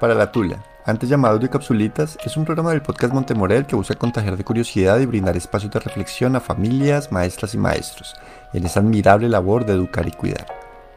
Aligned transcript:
Para 0.00 0.14
la 0.14 0.30
Tula, 0.30 0.64
antes 0.84 1.08
llamado 1.08 1.40
de 1.40 1.50
Capsulitas, 1.50 2.18
es 2.24 2.36
un 2.36 2.44
programa 2.44 2.70
del 2.70 2.82
podcast 2.82 3.12
Montemorel 3.12 3.66
que 3.66 3.74
busca 3.74 3.96
contagiar 3.96 4.36
de 4.36 4.44
curiosidad 4.44 5.00
y 5.00 5.06
brindar 5.06 5.36
espacios 5.36 5.72
de 5.72 5.80
reflexión 5.80 6.36
a 6.36 6.40
familias, 6.40 7.10
maestras 7.10 7.52
y 7.54 7.58
maestros 7.58 8.14
en 8.54 8.64
esa 8.64 8.78
admirable 8.78 9.28
labor 9.28 9.66
de 9.66 9.72
educar 9.72 10.06
y 10.06 10.12
cuidar. 10.12 10.46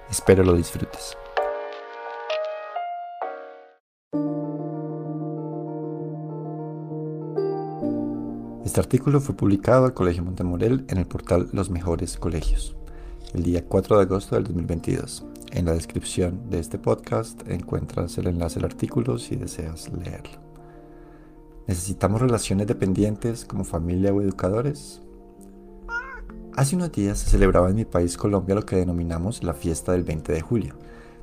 Espero 0.07 0.43
lo 0.43 0.53
disfrutes. 0.53 1.17
Este 8.63 8.79
artículo 8.79 9.19
fue 9.19 9.35
publicado 9.35 9.85
al 9.85 9.95
Colegio 9.95 10.23
Montemorel 10.23 10.85
en 10.89 10.99
el 10.99 11.07
portal 11.07 11.49
Los 11.53 11.71
Mejores 11.71 12.17
Colegios, 12.17 12.75
el 13.33 13.43
día 13.43 13.65
4 13.65 13.97
de 13.97 14.03
agosto 14.03 14.35
del 14.35 14.43
2022. 14.45 15.25
En 15.51 15.65
la 15.65 15.73
descripción 15.73 16.49
de 16.49 16.59
este 16.59 16.77
podcast 16.77 17.47
encuentras 17.47 18.17
el 18.17 18.27
enlace 18.27 18.59
al 18.59 18.65
artículo 18.65 19.17
si 19.17 19.35
deseas 19.35 19.89
leerlo. 19.91 20.39
¿Necesitamos 21.67 22.21
relaciones 22.21 22.67
dependientes 22.67 23.45
como 23.45 23.63
familia 23.63 24.13
o 24.13 24.21
educadores? 24.21 25.01
Hace 26.55 26.75
unos 26.75 26.91
días 26.91 27.19
se 27.19 27.29
celebraba 27.29 27.69
en 27.69 27.75
mi 27.75 27.85
país 27.85 28.17
Colombia 28.17 28.55
lo 28.55 28.65
que 28.65 28.75
denominamos 28.75 29.43
la 29.43 29.53
fiesta 29.53 29.93
del 29.93 30.03
20 30.03 30.33
de 30.33 30.41
julio, 30.41 30.75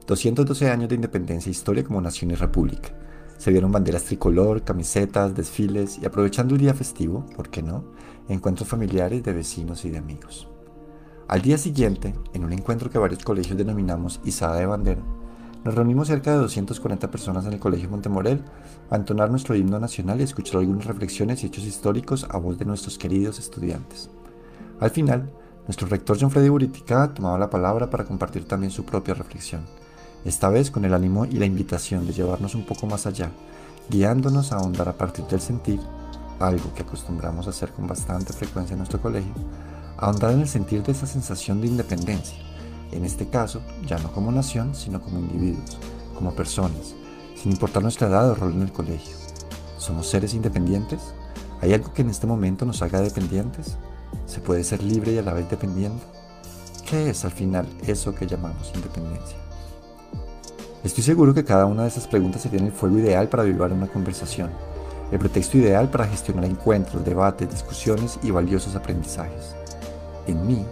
212 0.06 0.70
años 0.70 0.88
de 0.88 0.94
independencia 0.94 1.50
e 1.50 1.52
historia 1.52 1.84
como 1.84 2.00
nación 2.00 2.30
y 2.30 2.34
república. 2.34 2.90
Se 3.36 3.50
vieron 3.50 3.70
banderas 3.70 4.04
tricolor, 4.04 4.64
camisetas, 4.64 5.34
desfiles 5.34 5.98
y 5.98 6.06
aprovechando 6.06 6.54
el 6.54 6.60
día 6.60 6.74
festivo, 6.74 7.26
¿por 7.36 7.50
qué 7.50 7.62
no?, 7.62 7.84
encuentros 8.28 8.68
familiares 8.68 9.22
de 9.22 9.32
vecinos 9.32 9.84
y 9.84 9.90
de 9.90 9.98
amigos. 9.98 10.48
Al 11.28 11.42
día 11.42 11.58
siguiente, 11.58 12.14
en 12.32 12.42
un 12.42 12.54
encuentro 12.54 12.88
que 12.88 12.96
varios 12.96 13.22
colegios 13.22 13.58
denominamos 13.58 14.18
Izada 14.24 14.56
de 14.56 14.64
Bandera, 14.64 15.02
nos 15.62 15.74
reunimos 15.74 16.08
cerca 16.08 16.30
de 16.30 16.38
240 16.38 17.10
personas 17.10 17.44
en 17.44 17.52
el 17.52 17.58
Colegio 17.58 17.90
Montemorel 17.90 18.42
a 18.88 18.96
entonar 18.96 19.30
nuestro 19.30 19.54
himno 19.54 19.78
nacional 19.78 20.18
y 20.18 20.22
escuchar 20.22 20.60
algunas 20.60 20.86
reflexiones 20.86 21.44
y 21.44 21.48
hechos 21.48 21.64
históricos 21.64 22.26
a 22.30 22.38
voz 22.38 22.58
de 22.58 22.64
nuestros 22.64 22.96
queridos 22.96 23.38
estudiantes. 23.38 24.08
Al 24.80 24.88
final, 24.88 25.30
nuestro 25.66 25.86
rector 25.86 26.16
John 26.18 26.30
Freddy 26.30 26.48
Buritica 26.48 27.12
tomaba 27.12 27.38
la 27.38 27.50
palabra 27.50 27.90
para 27.90 28.06
compartir 28.06 28.46
también 28.46 28.70
su 28.70 28.86
propia 28.86 29.12
reflexión, 29.12 29.66
esta 30.24 30.48
vez 30.48 30.70
con 30.70 30.86
el 30.86 30.94
ánimo 30.94 31.26
y 31.26 31.32
la 31.32 31.44
invitación 31.44 32.06
de 32.06 32.14
llevarnos 32.14 32.54
un 32.54 32.64
poco 32.64 32.86
más 32.86 33.06
allá, 33.06 33.30
guiándonos 33.90 34.52
a 34.52 34.56
ahondar 34.56 34.88
a 34.88 34.96
partir 34.96 35.26
del 35.26 35.42
sentir, 35.42 35.80
algo 36.40 36.72
que 36.74 36.84
acostumbramos 36.84 37.46
a 37.46 37.50
hacer 37.50 37.70
con 37.72 37.86
bastante 37.86 38.32
frecuencia 38.32 38.72
en 38.72 38.78
nuestro 38.78 39.02
colegio, 39.02 39.34
ahondar 39.98 40.30
en 40.30 40.40
el 40.40 40.48
sentir 40.48 40.82
de 40.82 40.92
esa 40.92 41.06
sensación 41.06 41.60
de 41.60 41.66
independencia, 41.66 42.38
en 42.92 43.04
este 43.04 43.28
caso 43.28 43.60
ya 43.86 43.98
no 43.98 44.12
como 44.12 44.30
nación, 44.30 44.74
sino 44.74 45.00
como 45.02 45.18
individuos, 45.18 45.78
como 46.14 46.34
personas, 46.34 46.94
sin 47.34 47.52
importar 47.52 47.82
nuestra 47.82 48.08
edad 48.08 48.30
o 48.30 48.34
rol 48.34 48.52
en 48.52 48.62
el 48.62 48.72
colegio. 48.72 49.16
¿Somos 49.76 50.08
seres 50.08 50.34
independientes? 50.34 51.00
¿Hay 51.60 51.72
algo 51.72 51.92
que 51.92 52.02
en 52.02 52.10
este 52.10 52.26
momento 52.26 52.64
nos 52.64 52.80
haga 52.82 53.00
dependientes? 53.00 53.76
¿Se 54.26 54.40
puede 54.40 54.62
ser 54.62 54.82
libre 54.82 55.12
y 55.12 55.18
a 55.18 55.22
la 55.22 55.32
vez 55.32 55.50
dependiente? 55.50 56.02
¿Qué 56.88 57.10
es 57.10 57.24
al 57.24 57.32
final 57.32 57.66
eso 57.86 58.14
que 58.14 58.26
llamamos 58.26 58.70
independencia? 58.74 59.36
Estoy 60.84 61.02
seguro 61.02 61.34
que 61.34 61.44
cada 61.44 61.66
una 61.66 61.82
de 61.82 61.88
esas 61.88 62.06
preguntas 62.06 62.42
sería 62.42 62.60
el 62.60 62.72
fuego 62.72 62.98
ideal 62.98 63.28
para 63.28 63.42
vivir 63.42 63.60
una 63.60 63.88
conversación, 63.88 64.50
el 65.10 65.18
pretexto 65.18 65.58
ideal 65.58 65.90
para 65.90 66.06
gestionar 66.06 66.44
encuentros, 66.44 67.04
debates, 67.04 67.50
discusiones 67.50 68.18
y 68.22 68.30
valiosos 68.30 68.76
aprendizajes 68.76 69.56
en 70.30 70.46
mí 70.46 70.64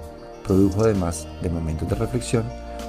produjo 0.47 0.83
además 0.83 1.27
de 1.43 1.51
momentos 1.51 1.89
de 1.89 1.95
reflexión 1.95 2.45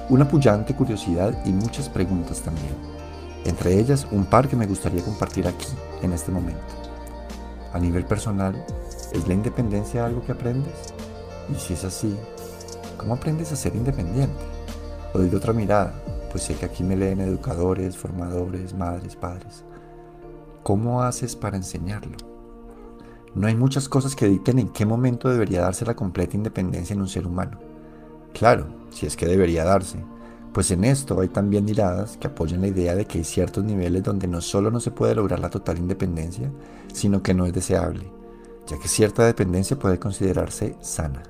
una 0.08 0.28
pullante 0.28 0.74
curiosidad 0.74 1.34
y 1.44 1.50
muchas 1.50 1.88
preguntas 1.88 2.40
también. 2.40 2.74
Entre 3.44 3.78
ellas 3.78 4.06
un 4.10 4.24
par 4.24 4.48
que 4.48 4.56
me 4.56 4.66
gustaría 4.66 5.02
compartir 5.02 5.46
aquí, 5.46 5.68
en 6.02 6.12
este 6.12 6.30
momento. 6.30 6.60
A 7.72 7.78
nivel 7.78 8.04
personal, 8.04 8.64
¿es 9.12 9.26
la 9.28 9.34
independencia 9.34 10.04
algo 10.04 10.24
que 10.24 10.32
aprendes? 10.32 10.94
Y 11.50 11.58
si 11.58 11.74
es 11.74 11.84
así, 11.84 12.16
¿cómo 12.96 13.14
aprendes 13.14 13.52
a 13.52 13.56
ser 13.56 13.74
independiente? 13.74 14.42
O 15.14 15.18
de 15.18 15.36
otra 15.36 15.52
mirada, 15.52 15.92
pues 16.30 16.44
sé 16.44 16.54
que 16.54 16.66
aquí 16.66 16.82
me 16.82 16.96
leen 16.96 17.20
educadores, 17.20 17.96
formadores, 17.96 18.74
madres, 18.74 19.16
padres. 19.16 19.64
¿Cómo 20.62 21.02
haces 21.02 21.34
para 21.34 21.56
enseñarlo? 21.56 22.27
No 23.38 23.46
hay 23.46 23.54
muchas 23.54 23.88
cosas 23.88 24.16
que 24.16 24.26
dicten 24.26 24.58
en 24.58 24.68
qué 24.70 24.84
momento 24.84 25.28
debería 25.28 25.60
darse 25.60 25.84
la 25.84 25.94
completa 25.94 26.36
independencia 26.36 26.92
en 26.92 27.00
un 27.00 27.08
ser 27.08 27.24
humano. 27.24 27.60
Claro, 28.34 28.66
si 28.90 29.06
es 29.06 29.16
que 29.16 29.26
debería 29.26 29.62
darse, 29.62 30.04
pues 30.52 30.72
en 30.72 30.82
esto 30.82 31.20
hay 31.20 31.28
también 31.28 31.64
miradas 31.64 32.16
que 32.16 32.26
apoyan 32.26 32.62
la 32.62 32.66
idea 32.66 32.96
de 32.96 33.04
que 33.04 33.18
hay 33.18 33.24
ciertos 33.24 33.62
niveles 33.62 34.02
donde 34.02 34.26
no 34.26 34.40
solo 34.40 34.72
no 34.72 34.80
se 34.80 34.90
puede 34.90 35.14
lograr 35.14 35.38
la 35.38 35.50
total 35.50 35.78
independencia, 35.78 36.50
sino 36.92 37.22
que 37.22 37.32
no 37.32 37.46
es 37.46 37.52
deseable, 37.52 38.10
ya 38.66 38.76
que 38.76 38.88
cierta 38.88 39.24
dependencia 39.24 39.78
puede 39.78 40.00
considerarse 40.00 40.74
sana. 40.80 41.22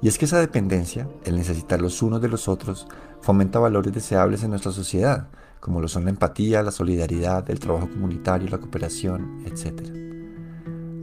Y 0.00 0.06
es 0.06 0.18
que 0.18 0.26
esa 0.26 0.38
dependencia, 0.38 1.08
el 1.24 1.34
necesitar 1.34 1.80
los 1.82 2.00
unos 2.00 2.22
de 2.22 2.28
los 2.28 2.46
otros, 2.46 2.86
fomenta 3.22 3.58
valores 3.58 3.92
deseables 3.92 4.44
en 4.44 4.50
nuestra 4.50 4.70
sociedad, 4.70 5.26
como 5.58 5.80
lo 5.80 5.88
son 5.88 6.04
la 6.04 6.10
empatía, 6.10 6.62
la 6.62 6.70
solidaridad, 6.70 7.50
el 7.50 7.58
trabajo 7.58 7.90
comunitario, 7.90 8.48
la 8.48 8.58
cooperación, 8.58 9.42
etc. 9.44 10.07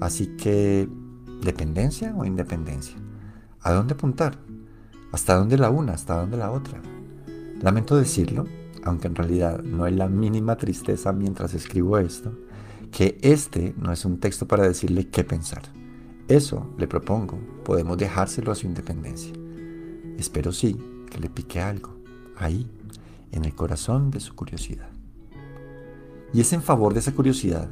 Así 0.02 0.28
que, 0.38 0.88
¿dependencia 1.42 2.14
o 2.16 2.26
independencia? 2.26 2.96
¿A 3.62 3.72
dónde 3.74 3.94
apuntar? 3.94 4.38
¿Hasta 5.12 5.36
dónde 5.36 5.58
la 5.58 5.70
una? 5.70 5.94
¿Hasta 5.94 6.20
dónde 6.20 6.38
la 6.38 6.52
otra? 6.52 6.82
Lamento 7.62 7.96
decirlo, 7.96 8.46
aunque 8.84 9.08
en 9.08 9.16
realidad 9.16 9.62
no 9.64 9.86
hay 9.86 9.96
la 9.96 10.08
mínima 10.08 10.56
tristeza 10.58 11.14
mientras 11.14 11.54
escribo 11.54 11.98
esto, 11.98 12.38
que 12.92 13.18
este 13.22 13.74
no 13.78 13.92
es 13.92 14.06
un 14.06 14.20
texto 14.20 14.48
para 14.48 14.68
decirle 14.68 15.08
qué 15.08 15.24
pensar. 15.24 15.64
Eso, 16.28 16.74
le 16.78 16.88
propongo, 16.88 17.40
podemos 17.64 17.98
dejárselo 17.98 18.52
a 18.52 18.56
su 18.56 18.68
independencia. 18.68 19.34
Espero 20.18 20.52
sí 20.52 20.78
que 21.10 21.20
le 21.20 21.30
pique 21.30 21.60
algo, 21.60 21.96
ahí, 22.38 22.68
en 23.32 23.46
el 23.46 23.54
corazón 23.54 24.12
de 24.12 24.20
su 24.20 24.36
curiosidad. 24.36 24.90
Y 26.34 26.42
es 26.42 26.52
en 26.54 26.62
favor 26.62 26.94
de 26.94 27.00
esa 27.00 27.14
curiosidad 27.14 27.70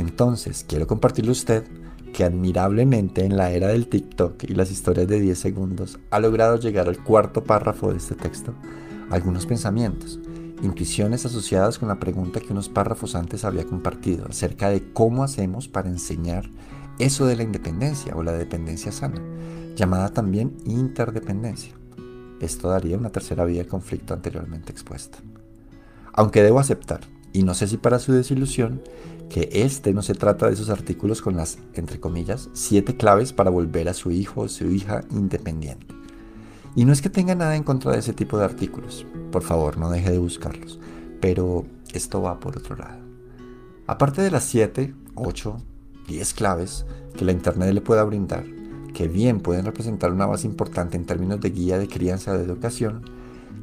entonces 0.00 0.64
quiero 0.68 0.86
compartirle 0.86 1.30
a 1.30 1.32
usted 1.32 1.64
que 2.12 2.24
admirablemente 2.24 3.24
en 3.24 3.36
la 3.36 3.50
era 3.50 3.68
del 3.68 3.88
TikTok 3.88 4.44
y 4.44 4.54
las 4.54 4.70
historias 4.70 5.08
de 5.08 5.20
10 5.20 5.38
segundos 5.38 5.98
ha 6.10 6.20
logrado 6.20 6.58
llegar 6.58 6.88
al 6.88 7.02
cuarto 7.02 7.42
párrafo 7.42 7.90
de 7.90 7.98
este 7.98 8.14
texto 8.14 8.54
algunos 9.10 9.46
pensamientos, 9.46 10.20
intuiciones 10.62 11.26
asociadas 11.26 11.78
con 11.78 11.88
la 11.88 11.98
pregunta 11.98 12.40
que 12.40 12.52
unos 12.52 12.68
párrafos 12.68 13.14
antes 13.14 13.44
había 13.44 13.64
compartido 13.64 14.26
acerca 14.28 14.70
de 14.70 14.92
cómo 14.92 15.24
hacemos 15.24 15.68
para 15.68 15.88
enseñar 15.88 16.48
eso 16.98 17.26
de 17.26 17.36
la 17.36 17.42
independencia 17.42 18.14
o 18.16 18.22
la 18.22 18.32
dependencia 18.32 18.92
sana, 18.92 19.20
llamada 19.74 20.10
también 20.10 20.56
interdependencia. 20.64 21.74
Esto 22.40 22.68
daría 22.68 22.96
una 22.96 23.10
tercera 23.10 23.44
vía 23.44 23.62
de 23.62 23.68
conflicto 23.68 24.14
anteriormente 24.14 24.70
expuesta. 24.70 25.18
Aunque 26.12 26.42
debo 26.42 26.60
aceptar, 26.60 27.00
y 27.34 27.42
no 27.42 27.52
sé 27.52 27.66
si 27.66 27.76
para 27.76 27.98
su 27.98 28.12
desilusión, 28.12 28.80
que 29.28 29.48
este 29.52 29.92
no 29.92 30.02
se 30.02 30.14
trata 30.14 30.46
de 30.46 30.54
esos 30.54 30.70
artículos 30.70 31.20
con 31.20 31.36
las, 31.36 31.58
entre 31.74 31.98
comillas, 31.98 32.48
siete 32.52 32.96
claves 32.96 33.32
para 33.32 33.50
volver 33.50 33.88
a 33.88 33.94
su 33.94 34.12
hijo 34.12 34.42
o 34.42 34.48
su 34.48 34.70
hija 34.70 35.02
independiente. 35.10 35.88
Y 36.76 36.84
no 36.84 36.92
es 36.92 37.02
que 37.02 37.10
tenga 37.10 37.34
nada 37.34 37.56
en 37.56 37.64
contra 37.64 37.92
de 37.92 37.98
ese 37.98 38.12
tipo 38.12 38.38
de 38.38 38.44
artículos, 38.44 39.04
por 39.32 39.42
favor 39.42 39.78
no 39.78 39.90
deje 39.90 40.12
de 40.12 40.18
buscarlos, 40.18 40.78
pero 41.20 41.66
esto 41.92 42.22
va 42.22 42.38
por 42.38 42.56
otro 42.56 42.76
lado. 42.76 43.02
Aparte 43.88 44.22
de 44.22 44.30
las 44.30 44.44
7, 44.44 44.94
8, 45.16 45.56
10 46.06 46.34
claves 46.34 46.86
que 47.16 47.24
la 47.24 47.32
Internet 47.32 47.74
le 47.74 47.80
pueda 47.80 48.04
brindar, 48.04 48.44
que 48.92 49.08
bien 49.08 49.40
pueden 49.40 49.64
representar 49.64 50.12
una 50.12 50.26
base 50.26 50.46
importante 50.46 50.96
en 50.96 51.04
términos 51.04 51.40
de 51.40 51.50
guía 51.50 51.78
de 51.78 51.88
crianza 51.88 52.38
de 52.38 52.44
educación, 52.44 53.02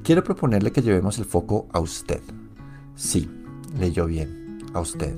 quiero 0.03 0.25
proponerle 0.25 0.73
que 0.73 0.81
llevemos 0.81 1.17
el 1.19 1.25
foco 1.25 1.69
a 1.71 1.79
usted. 1.79 2.21
Sí, 2.95 3.29
leyó 3.77 4.05
bien, 4.05 4.59
a 4.73 4.79
usted 4.79 5.15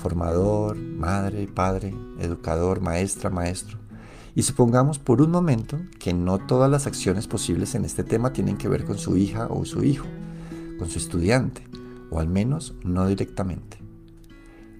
formador, 0.00 0.76
madre, 0.76 1.46
padre, 1.46 1.94
educador, 2.18 2.80
maestra, 2.80 3.30
maestro. 3.30 3.78
Y 4.34 4.42
supongamos 4.42 4.98
por 4.98 5.20
un 5.20 5.30
momento 5.30 5.78
que 5.98 6.14
no 6.14 6.38
todas 6.38 6.70
las 6.70 6.86
acciones 6.86 7.26
posibles 7.26 7.74
en 7.74 7.84
este 7.84 8.02
tema 8.02 8.32
tienen 8.32 8.56
que 8.56 8.68
ver 8.68 8.84
con 8.84 8.98
su 8.98 9.16
hija 9.16 9.48
o 9.50 9.64
su 9.64 9.84
hijo, 9.84 10.06
con 10.78 10.88
su 10.88 10.98
estudiante, 10.98 11.62
o 12.10 12.18
al 12.18 12.28
menos 12.28 12.74
no 12.82 13.06
directamente. 13.06 13.78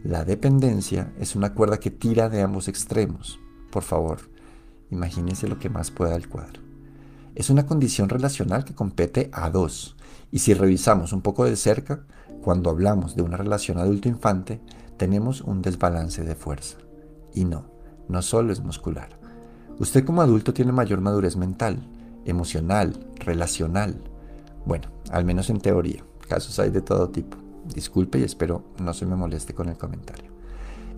La 0.02 0.24
dependencia 0.24 1.12
es 1.18 1.36
una 1.36 1.52
cuerda 1.52 1.78
que 1.78 1.90
tira 1.90 2.30
de 2.30 2.40
ambos 2.40 2.68
extremos. 2.68 3.38
Por 3.70 3.82
favor, 3.82 4.20
imagínense 4.90 5.46
lo 5.48 5.58
que 5.58 5.68
más 5.68 5.90
pueda 5.90 6.16
el 6.16 6.28
cuadro. 6.28 6.62
Es 7.34 7.50
una 7.50 7.66
condición 7.66 8.08
relacional 8.08 8.64
que 8.64 8.74
compete 8.74 9.28
a 9.32 9.50
dos. 9.50 9.96
Y 10.32 10.38
si 10.38 10.54
revisamos 10.54 11.12
un 11.12 11.20
poco 11.20 11.44
de 11.44 11.56
cerca, 11.56 12.06
cuando 12.42 12.70
hablamos 12.70 13.16
de 13.16 13.22
una 13.22 13.36
relación 13.36 13.78
adulto-infante, 13.78 14.60
tenemos 14.96 15.40
un 15.40 15.62
desbalance 15.62 16.24
de 16.24 16.34
fuerza. 16.34 16.78
Y 17.34 17.44
no, 17.44 17.64
no 18.08 18.22
solo 18.22 18.52
es 18.52 18.60
muscular. 18.60 19.08
Usted 19.78 20.04
como 20.04 20.22
adulto 20.22 20.52
tiene 20.52 20.72
mayor 20.72 21.00
madurez 21.00 21.36
mental, 21.36 21.78
emocional, 22.24 22.98
relacional. 23.16 23.96
Bueno, 24.66 24.88
al 25.10 25.24
menos 25.24 25.48
en 25.50 25.60
teoría. 25.60 26.04
Casos 26.28 26.58
hay 26.58 26.70
de 26.70 26.82
todo 26.82 27.08
tipo. 27.08 27.36
disculpe 27.74 28.18
y 28.18 28.24
espero 28.24 28.64
no 28.78 28.94
se 28.94 29.06
me 29.06 29.16
moleste 29.16 29.54
con 29.54 29.68
el 29.68 29.76
comentario. 29.76 30.30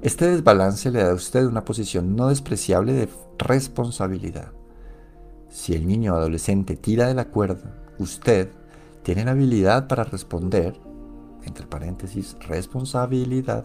Este 0.02 0.28
desbalance 0.28 0.90
le 0.90 1.02
da 1.02 1.12
a 1.12 1.14
usted 1.14 1.46
una 1.46 1.64
posición 1.64 2.16
no 2.16 2.28
despreciable 2.28 2.92
de 2.92 3.08
responsabilidad. 3.38 4.50
Si 5.48 5.74
el 5.74 5.86
niño 5.86 6.14
o 6.14 6.16
adolescente 6.16 6.76
tira 6.76 7.06
de 7.06 7.14
la 7.14 7.26
cuerda, 7.26 7.76
usted 7.98 8.50
tiene 9.04 9.24
la 9.24 9.30
habilidad 9.30 9.86
para 9.86 10.04
responder, 10.04 10.74
entre 11.44 11.66
paréntesis, 11.66 12.36
responsabilidad, 12.46 13.64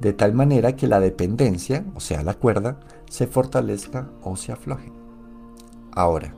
de 0.00 0.12
tal 0.12 0.34
manera 0.34 0.76
que 0.76 0.88
la 0.88 1.00
dependencia, 1.00 1.84
o 1.94 2.00
sea, 2.00 2.22
la 2.22 2.34
cuerda, 2.34 2.80
se 3.08 3.26
fortalezca 3.26 4.08
o 4.22 4.36
se 4.36 4.52
afloje. 4.52 4.92
Ahora, 5.92 6.34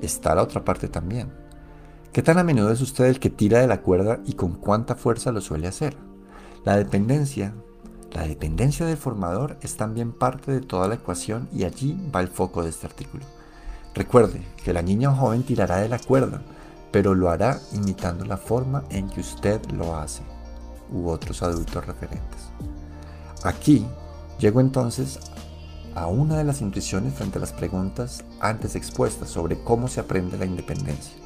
está 0.00 0.34
la 0.34 0.42
otra 0.42 0.64
parte 0.64 0.88
también. 0.88 1.32
¿Qué 2.12 2.22
tan 2.22 2.38
a 2.38 2.44
menudo 2.44 2.70
es 2.70 2.80
usted 2.80 3.06
el 3.06 3.18
que 3.18 3.30
tira 3.30 3.60
de 3.60 3.66
la 3.66 3.82
cuerda 3.82 4.20
y 4.24 4.34
con 4.34 4.52
cuánta 4.52 4.94
fuerza 4.94 5.32
lo 5.32 5.40
suele 5.40 5.66
hacer? 5.66 5.96
La 6.64 6.76
dependencia, 6.76 7.54
la 8.12 8.26
dependencia 8.26 8.86
del 8.86 8.96
formador 8.96 9.56
es 9.62 9.76
también 9.76 10.12
parte 10.12 10.52
de 10.52 10.60
toda 10.60 10.86
la 10.86 10.94
ecuación 10.94 11.48
y 11.52 11.64
allí 11.64 11.98
va 12.14 12.20
el 12.20 12.28
foco 12.28 12.62
de 12.62 12.70
este 12.70 12.86
artículo. 12.86 13.24
Recuerde 13.94 14.42
que 14.62 14.72
la 14.72 14.82
niña 14.82 15.10
o 15.10 15.14
joven 15.14 15.42
tirará 15.42 15.78
de 15.78 15.88
la 15.88 15.98
cuerda, 15.98 16.42
pero 16.94 17.12
lo 17.12 17.28
hará 17.28 17.58
imitando 17.72 18.24
la 18.24 18.36
forma 18.36 18.84
en 18.88 19.10
que 19.10 19.18
usted 19.18 19.60
lo 19.72 19.96
hace 19.96 20.22
u 20.92 21.08
otros 21.08 21.42
adultos 21.42 21.84
referentes. 21.84 22.52
Aquí 23.42 23.84
llego 24.38 24.60
entonces 24.60 25.18
a 25.96 26.06
una 26.06 26.38
de 26.38 26.44
las 26.44 26.60
intuiciones 26.60 27.14
frente 27.14 27.38
a 27.38 27.40
las 27.40 27.52
preguntas 27.52 28.22
antes 28.38 28.76
expuestas 28.76 29.28
sobre 29.28 29.60
cómo 29.64 29.88
se 29.88 29.98
aprende 29.98 30.38
la 30.38 30.44
independencia. 30.44 31.16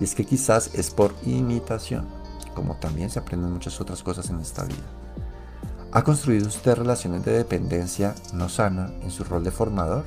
Y 0.00 0.04
es 0.04 0.14
que 0.14 0.24
quizás 0.24 0.70
es 0.72 0.88
por 0.88 1.14
imitación, 1.26 2.08
como 2.54 2.76
también 2.76 3.10
se 3.10 3.18
aprenden 3.18 3.52
muchas 3.52 3.78
otras 3.78 4.02
cosas 4.02 4.30
en 4.30 4.40
esta 4.40 4.64
vida. 4.64 4.88
¿Ha 5.92 6.02
construido 6.02 6.48
usted 6.48 6.76
relaciones 6.76 7.26
de 7.26 7.32
dependencia 7.32 8.14
no 8.32 8.48
sana 8.48 8.90
en 9.02 9.10
su 9.10 9.24
rol 9.24 9.44
de 9.44 9.50
formador? 9.50 10.06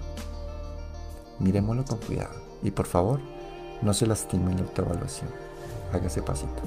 Miremoslo 1.38 1.86
con 1.86 2.00
cuidado 2.00 2.34
y 2.64 2.72
por 2.72 2.88
favor, 2.88 3.20
no 3.82 3.94
se 3.94 4.08
lastime 4.08 4.52
en 4.52 4.58
la 4.58 4.64
autoevaluación. 4.64 5.30
Hágase 5.92 6.22
pasito. 6.22 6.62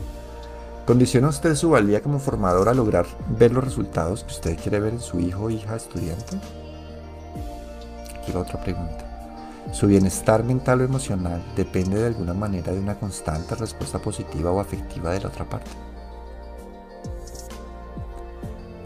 ¿Condiciona 0.86 1.28
usted 1.28 1.54
su 1.56 1.70
valía 1.70 2.02
como 2.02 2.18
formador 2.18 2.68
a 2.68 2.74
lograr 2.74 3.06
ver 3.28 3.52
los 3.52 3.64
resultados 3.64 4.22
que 4.22 4.32
usted 4.32 4.58
quiere 4.58 4.80
ver 4.80 4.94
en 4.94 5.00
su 5.00 5.18
hijo 5.18 5.44
o 5.44 5.50
hija 5.50 5.76
estudiante? 5.76 6.38
otra 8.34 8.60
pregunta. 8.60 9.04
¿Su 9.72 9.86
bienestar 9.86 10.44
mental 10.44 10.80
o 10.80 10.84
emocional 10.84 11.42
depende 11.56 11.98
de 11.98 12.06
alguna 12.06 12.34
manera 12.34 12.72
de 12.72 12.80
una 12.80 12.98
constante 12.98 13.54
respuesta 13.54 13.98
positiva 13.98 14.52
o 14.52 14.60
afectiva 14.60 15.12
de 15.12 15.20
la 15.20 15.28
otra 15.28 15.44
parte? 15.44 15.70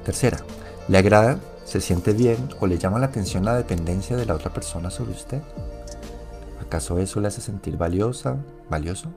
Tercera, 0.04 0.38
¿le 0.88 0.98
agrada, 0.98 1.38
se 1.64 1.80
siente 1.80 2.12
bien 2.12 2.48
o 2.60 2.66
le 2.66 2.78
llama 2.78 2.98
la 2.98 3.06
atención 3.06 3.44
la 3.44 3.56
dependencia 3.56 4.16
de 4.16 4.26
la 4.26 4.34
otra 4.34 4.52
persona 4.52 4.90
sobre 4.90 5.12
usted? 5.12 5.42
¿Acaso 6.70 7.00
eso 7.00 7.18
le 7.18 7.26
hace 7.26 7.40
sentir 7.40 7.76
valiosa, 7.76 8.36
valioso? 8.70 9.08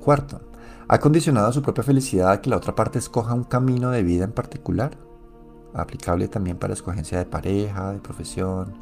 Cuarto, 0.00 0.40
¿ha 0.86 0.98
condicionado 1.00 1.52
su 1.52 1.62
propia 1.62 1.82
felicidad 1.82 2.30
a 2.30 2.40
que 2.40 2.48
la 2.48 2.58
otra 2.58 2.76
parte 2.76 3.00
escoja 3.00 3.34
un 3.34 3.42
camino 3.42 3.90
de 3.90 4.04
vida 4.04 4.22
en 4.22 4.30
particular? 4.30 4.96
aplicable 5.74 6.28
también 6.28 6.58
para 6.58 6.74
escogencia 6.74 7.18
de 7.18 7.26
pareja, 7.26 7.90
de 7.90 7.98
profesión, 7.98 8.72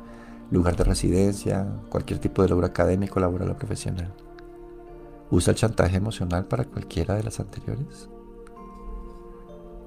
lugar 0.51 0.77
de 0.77 0.85
residencia, 0.85 1.67
cualquier 1.89 2.19
tipo 2.19 2.43
de 2.43 2.51
logro 2.51 2.67
académico, 2.67 3.21
laboral 3.21 3.53
o 3.53 3.57
profesional. 3.57 4.13
¿Usa 5.31 5.53
el 5.53 5.57
chantaje 5.57 5.97
emocional 5.97 6.45
para 6.45 6.67
cualquiera 6.67 7.15
de 7.15 7.23
las 7.23 7.41
anteriores? 7.41 8.11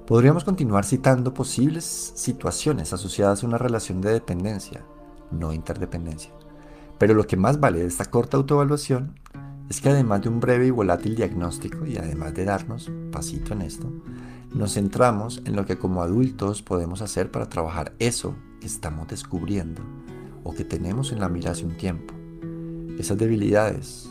Podríamos 0.07 0.43
continuar 0.43 0.85
citando 0.85 1.35
posibles 1.35 1.85
situaciones 2.15 2.93
asociadas 2.93 3.43
a 3.43 3.47
una 3.47 3.59
relación 3.59 4.01
de 4.01 4.11
dependencia, 4.11 4.83
no 5.29 5.53
interdependencia. 5.53 6.31
Pero 7.01 7.15
lo 7.15 7.25
que 7.25 7.35
más 7.35 7.59
vale 7.59 7.79
de 7.79 7.87
esta 7.87 8.05
corta 8.05 8.37
autoevaluación 8.37 9.15
es 9.71 9.81
que 9.81 9.89
además 9.89 10.21
de 10.21 10.29
un 10.29 10.39
breve 10.39 10.67
y 10.67 10.69
volátil 10.69 11.15
diagnóstico 11.15 11.87
y 11.87 11.97
además 11.97 12.35
de 12.35 12.45
darnos 12.45 12.91
pasito 13.11 13.53
en 13.53 13.63
esto, 13.63 13.91
nos 14.53 14.75
centramos 14.75 15.41
en 15.45 15.55
lo 15.55 15.65
que 15.65 15.79
como 15.79 16.03
adultos 16.03 16.61
podemos 16.61 17.01
hacer 17.01 17.31
para 17.31 17.49
trabajar 17.49 17.95
eso 17.97 18.35
que 18.59 18.67
estamos 18.67 19.07
descubriendo 19.07 19.81
o 20.43 20.53
que 20.53 20.63
tenemos 20.63 21.11
en 21.11 21.21
la 21.21 21.27
mira 21.27 21.49
hace 21.49 21.65
un 21.65 21.75
tiempo. 21.75 22.13
Esas 22.99 23.17
debilidades, 23.17 24.07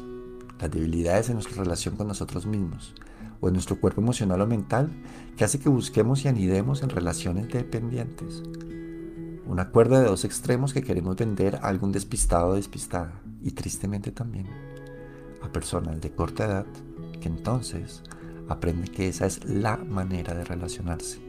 las 0.58 0.72
debilidades 0.72 1.28
en 1.28 1.34
nuestra 1.34 1.62
relación 1.62 1.94
con 1.94 2.08
nosotros 2.08 2.44
mismos 2.44 2.96
o 3.40 3.46
en 3.46 3.54
nuestro 3.54 3.78
cuerpo 3.78 4.00
emocional 4.00 4.40
o 4.40 4.48
mental 4.48 4.90
que 5.36 5.44
hace 5.44 5.60
que 5.60 5.68
busquemos 5.68 6.24
y 6.24 6.28
anidemos 6.28 6.82
en 6.82 6.88
relaciones 6.88 7.48
dependientes. 7.50 8.42
Una 9.46 9.70
cuerda 9.70 10.00
de 10.00 10.06
dos 10.06 10.24
extremos 10.24 10.72
que 10.72 10.82
queremos 10.82 11.16
vender 11.16 11.56
a 11.56 11.68
algún 11.68 11.92
despistado 11.92 12.48
o 12.48 12.54
despistada. 12.54 13.20
Y 13.42 13.52
tristemente 13.52 14.10
también 14.12 14.46
a 15.42 15.50
personas 15.50 16.00
de 16.00 16.10
corta 16.12 16.44
edad 16.44 16.66
que 17.20 17.28
entonces 17.28 18.02
aprenden 18.48 18.92
que 18.92 19.08
esa 19.08 19.26
es 19.26 19.44
la 19.44 19.76
manera 19.76 20.34
de 20.34 20.44
relacionarse, 20.44 21.20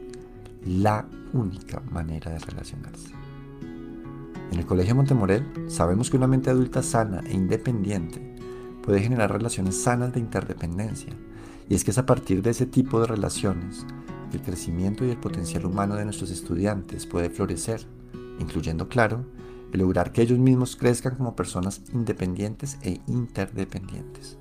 la 0.66 1.06
única 1.32 1.80
manera 1.90 2.30
de 2.32 2.38
relacionarse. 2.38 3.12
En 4.50 4.58
el 4.58 4.66
Colegio 4.66 4.94
Montemorel 4.94 5.70
sabemos 5.70 6.10
que 6.10 6.18
una 6.18 6.26
mente 6.26 6.50
adulta 6.50 6.82
sana 6.82 7.22
e 7.26 7.32
independiente 7.32 8.36
puede 8.82 9.00
generar 9.00 9.32
relaciones 9.32 9.82
sanas 9.82 10.12
de 10.12 10.20
interdependencia, 10.20 11.14
y 11.68 11.74
es 11.74 11.84
que 11.84 11.92
es 11.92 11.98
a 11.98 12.04
partir 12.04 12.42
de 12.42 12.50
ese 12.50 12.66
tipo 12.66 13.00
de 13.00 13.06
relaciones 13.06 13.86
el 14.32 14.42
crecimiento 14.42 15.04
y 15.04 15.10
el 15.10 15.18
potencial 15.18 15.66
humano 15.66 15.94
de 15.94 16.04
nuestros 16.04 16.30
estudiantes 16.30 17.06
puede 17.06 17.30
florecer, 17.30 17.86
incluyendo, 18.42 18.88
claro, 18.88 19.24
el 19.72 19.80
lograr 19.80 20.12
que 20.12 20.22
ellos 20.22 20.38
mismos 20.38 20.76
crezcan 20.76 21.16
como 21.16 21.34
personas 21.34 21.82
independientes 21.92 22.78
e 22.82 23.00
interdependientes. 23.06 24.36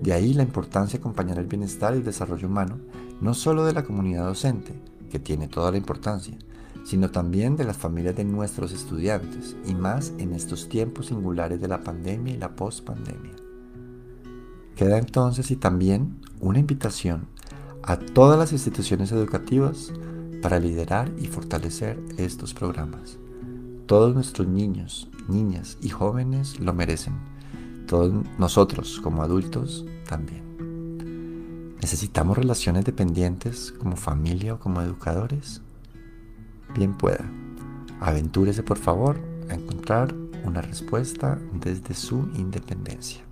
De 0.00 0.12
ahí 0.12 0.34
la 0.34 0.42
importancia 0.42 0.98
de 0.98 1.02
acompañar 1.02 1.38
el 1.38 1.46
bienestar 1.46 1.94
y 1.94 1.98
el 1.98 2.04
desarrollo 2.04 2.48
humano, 2.48 2.78
no 3.20 3.34
solo 3.34 3.64
de 3.64 3.72
la 3.72 3.84
comunidad 3.84 4.26
docente, 4.26 4.72
que 5.10 5.20
tiene 5.20 5.46
toda 5.46 5.70
la 5.70 5.76
importancia, 5.76 6.36
sino 6.84 7.10
también 7.10 7.56
de 7.56 7.64
las 7.64 7.76
familias 7.76 8.16
de 8.16 8.24
nuestros 8.24 8.72
estudiantes, 8.72 9.56
y 9.64 9.74
más 9.74 10.12
en 10.18 10.32
estos 10.32 10.68
tiempos 10.68 11.06
singulares 11.06 11.60
de 11.60 11.68
la 11.68 11.84
pandemia 11.84 12.34
y 12.34 12.38
la 12.38 12.56
post-pandemia. 12.56 13.36
Queda 14.74 14.98
entonces 14.98 15.50
y 15.50 15.56
también 15.56 16.20
una 16.40 16.58
invitación 16.58 17.28
a 17.84 17.98
todas 17.98 18.38
las 18.38 18.52
instituciones 18.52 19.12
educativas 19.12 19.92
para 20.42 20.58
liderar 20.58 21.10
y 21.18 21.28
fortalecer 21.28 21.98
estos 22.18 22.52
programas. 22.52 23.18
Todos 23.86 24.14
nuestros 24.14 24.48
niños, 24.48 25.08
niñas 25.28 25.78
y 25.80 25.88
jóvenes 25.88 26.60
lo 26.60 26.74
merecen. 26.74 27.14
Todos 27.86 28.12
nosotros 28.38 29.00
como 29.02 29.22
adultos 29.22 29.86
también. 30.08 30.42
¿Necesitamos 31.80 32.36
relaciones 32.36 32.84
dependientes 32.84 33.72
como 33.72 33.96
familia 33.96 34.54
o 34.54 34.58
como 34.58 34.82
educadores? 34.82 35.62
Bien 36.74 36.94
pueda. 36.94 37.24
Aventúrese 38.00 38.62
por 38.62 38.78
favor 38.78 39.20
a 39.48 39.54
encontrar 39.54 40.14
una 40.44 40.60
respuesta 40.60 41.38
desde 41.52 41.94
su 41.94 42.28
independencia. 42.34 43.22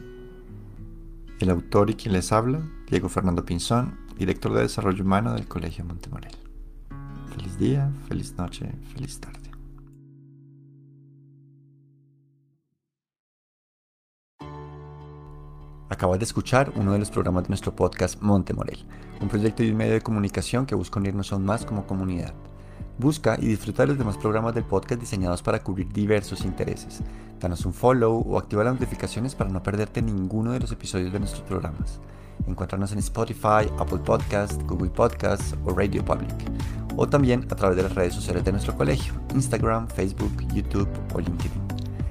El 1.38 1.50
autor 1.50 1.90
y 1.90 1.94
quien 1.94 2.12
les 2.12 2.32
habla, 2.32 2.60
Diego 2.88 3.08
Fernando 3.08 3.44
Pinzón, 3.44 3.98
director 4.18 4.52
de 4.52 4.62
Desarrollo 4.62 5.02
Humano 5.02 5.32
del 5.32 5.48
Colegio 5.48 5.84
Montemorel. 5.84 6.49
Feliz 7.40 7.58
día, 7.58 7.90
feliz 8.06 8.36
noche, 8.36 8.70
feliz 8.92 9.18
tarde. 9.18 9.50
Acabas 15.88 16.18
de 16.18 16.26
escuchar 16.26 16.70
uno 16.76 16.92
de 16.92 16.98
los 16.98 17.10
programas 17.10 17.44
de 17.44 17.48
nuestro 17.48 17.74
podcast 17.74 18.20
Monte 18.20 18.52
Morel, 18.52 18.84
un 19.22 19.28
proyecto 19.28 19.62
y 19.62 19.70
un 19.70 19.78
medio 19.78 19.94
de 19.94 20.02
comunicación 20.02 20.66
que 20.66 20.74
busca 20.74 21.00
unirnos 21.00 21.32
aún 21.32 21.46
más 21.46 21.64
como 21.64 21.86
comunidad. 21.86 22.34
Busca 22.98 23.38
y 23.40 23.46
disfruta 23.46 23.84
de 23.84 23.88
los 23.88 23.98
demás 23.98 24.18
programas 24.18 24.54
del 24.54 24.64
podcast 24.64 25.00
diseñados 25.00 25.40
para 25.40 25.62
cubrir 25.62 25.90
diversos 25.90 26.44
intereses. 26.44 27.00
Danos 27.40 27.64
un 27.64 27.72
follow 27.72 28.20
o 28.20 28.36
activa 28.36 28.64
las 28.64 28.74
notificaciones 28.74 29.34
para 29.34 29.48
no 29.48 29.62
perderte 29.62 30.02
ninguno 30.02 30.52
de 30.52 30.60
los 30.60 30.72
episodios 30.72 31.10
de 31.10 31.20
nuestros 31.20 31.42
programas. 31.44 32.00
Encuéntranos 32.46 32.92
en 32.92 32.98
Spotify, 32.98 33.66
Apple 33.78 34.00
Podcasts, 34.04 34.58
Google 34.66 34.90
Podcasts 34.90 35.54
o 35.64 35.70
Radio 35.70 36.04
Public. 36.04 36.34
O 37.02 37.08
también 37.08 37.46
a 37.50 37.56
través 37.56 37.78
de 37.78 37.82
las 37.82 37.94
redes 37.94 38.12
sociales 38.12 38.44
de 38.44 38.52
nuestro 38.52 38.76
colegio, 38.76 39.14
Instagram, 39.34 39.88
Facebook, 39.88 40.46
YouTube 40.52 40.86
o 41.14 41.18
LinkedIn. 41.18 41.50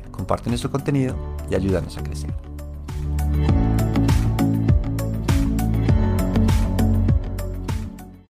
Comparte 0.09 0.49
nuestro 0.49 0.71
contenido 0.71 1.15
y 1.47 1.53
ayúdanos 1.53 1.95
a 1.99 2.01
crecer. 2.01 2.48